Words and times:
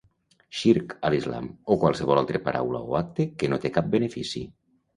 Shirk, 0.59 0.95
a 1.09 1.11
l'Islam, 1.15 1.49
o 1.75 1.77
qualsevol 1.85 2.23
altre 2.23 2.43
paraula 2.49 2.83
o 2.89 2.99
acte 3.03 3.29
que 3.37 3.53
no 3.53 3.63
té 3.67 3.75
cap 3.79 3.95
benefici. 4.01 4.47